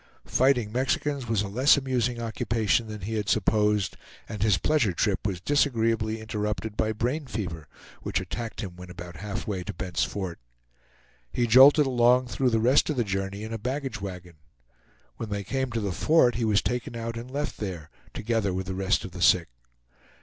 [0.25, 5.27] Fighting Mexicans was a less amusing occupation than he had supposed, and his pleasure trip
[5.27, 7.67] was disagreeably interrupted by brain fever,
[8.01, 10.39] which attacked him when about halfway to Bent's Fort.
[11.31, 14.37] He jolted along through the rest of the journey in a baggage wagon.
[15.17, 18.65] When they came to the fort he was taken out and left there, together with
[18.65, 19.49] the rest of the sick.